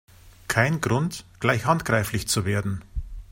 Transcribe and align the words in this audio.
Kein 0.47 0.81
Grund, 0.81 1.25
gleich 1.39 1.65
handgreiflich 1.67 2.27
zu 2.27 2.43
werden! 2.43 2.81